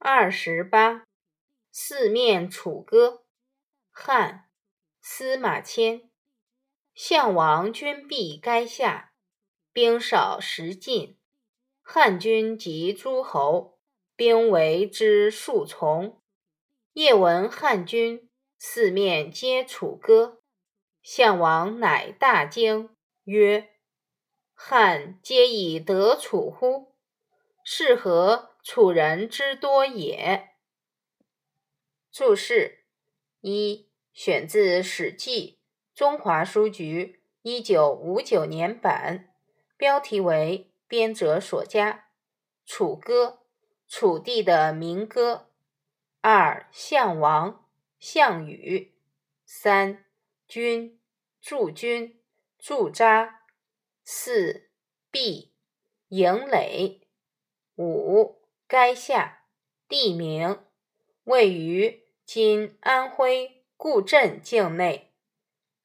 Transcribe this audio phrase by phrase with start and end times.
[0.00, 1.08] 二十八，
[1.72, 3.24] 四面楚歌。
[3.90, 4.48] 汉，
[5.00, 6.08] 司马迁。
[6.94, 9.12] 项王军毕垓下，
[9.72, 11.18] 兵少食尽。
[11.82, 13.80] 汉军及诸侯，
[14.14, 16.22] 兵围之数从。
[16.92, 20.44] 夜闻汉军四面皆楚歌，
[21.02, 22.90] 项王乃大惊，
[23.24, 23.74] 曰
[24.54, 26.94] ：“汉皆以得楚乎？
[27.70, 30.54] 是何？”楚人之多也。
[32.10, 32.86] 注释
[33.42, 35.58] 一：选自《史记·
[35.98, 39.34] 中华书局一九五九年版，
[39.76, 42.06] 标题为“编者所加”。
[42.64, 43.40] 楚歌，
[43.86, 45.50] 楚地的民歌。
[46.22, 48.94] 二、项王，项羽。
[49.44, 50.06] 三、
[50.46, 50.98] 军，
[51.42, 52.18] 驻军、
[52.58, 53.42] 驻扎。
[54.02, 54.70] 四、
[55.10, 55.52] 毕，
[56.08, 57.07] 营垒。
[57.78, 58.42] 五。
[58.68, 59.44] 垓下，
[59.88, 60.58] 地名，
[61.24, 65.14] 位于今安徽固镇境内。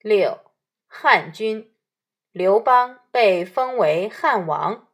[0.00, 0.38] 六，
[0.86, 1.74] 汉军，
[2.32, 4.88] 刘邦被封为汉王，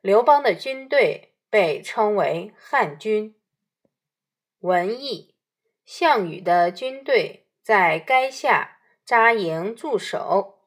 [0.00, 3.34] 刘邦的军队被称为汉军。
[4.60, 5.34] 文艺，
[5.84, 10.60] 项羽的军队在垓下扎营驻守，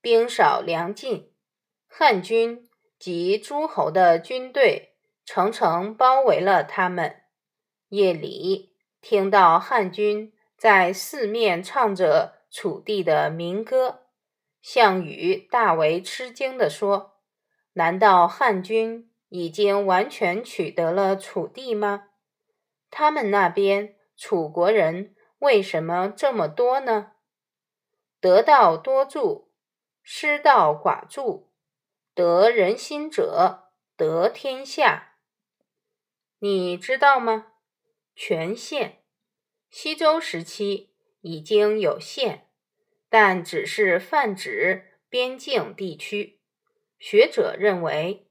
[0.00, 1.30] 兵少粮尽，
[1.86, 2.66] 汉军
[2.98, 4.93] 及诸侯的军队。
[5.26, 7.22] 层层包围了他们。
[7.88, 14.06] 夜里听到汉军在四面唱着楚地的民歌，
[14.60, 17.18] 项羽大为吃惊地说
[17.74, 22.08] ：“难道汉军已经完全取得了楚地吗？
[22.90, 27.12] 他们那边楚国人为什么这么多呢？
[28.20, 29.50] 得道多助，
[30.02, 31.50] 失道寡助。
[32.14, 35.12] 得人心者得天下。”
[36.40, 37.46] 你知道吗？
[38.14, 39.02] 全县，
[39.70, 40.90] 西周时期
[41.22, 42.48] 已经有县，
[43.08, 46.40] 但只是泛指边境地区。
[46.98, 48.26] 学者认为，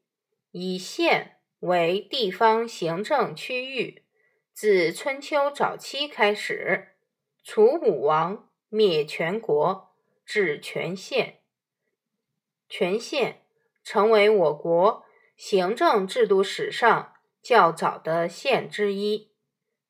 [0.51, 4.03] 以县为地方行政区域，
[4.53, 6.95] 自春秋早期开始，
[7.43, 9.95] 楚武王灭全国，
[10.25, 11.41] 置全县，
[12.69, 13.41] 全县
[13.83, 15.03] 成为我国
[15.35, 17.12] 行政制度史上。
[17.43, 19.33] 较早的县之一，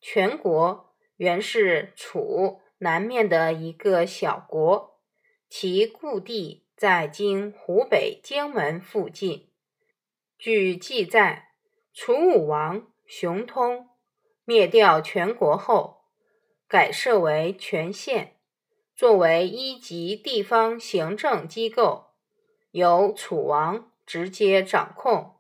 [0.02, 5.00] 全国原是楚南面的一个小国，
[5.48, 9.52] 其故地在今湖北荆门附近。
[10.40, 11.52] 据记载，
[11.94, 13.88] 楚武王熊通
[14.44, 16.06] 灭掉全国后，
[16.68, 18.38] 改设为全县，
[18.96, 22.16] 作为一级地方行政机构，
[22.72, 25.36] 由楚王直接掌控。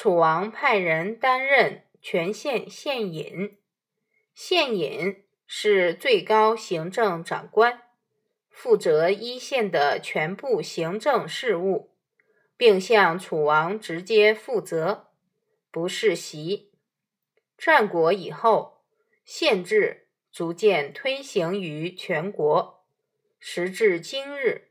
[0.00, 3.58] 楚王派人担任全县县尹，
[4.32, 7.82] 县尹是最高行政长官，
[8.48, 11.96] 负责一县的全部行政事务，
[12.56, 15.08] 并向楚王直接负责，
[15.72, 16.70] 不世袭。
[17.56, 18.84] 战国以后，
[19.24, 22.86] 县制逐渐推行于全国，
[23.40, 24.68] 时至今日，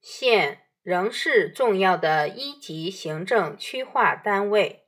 [0.00, 0.61] 县。
[0.82, 4.81] 仍是重要的一级行政区划单位。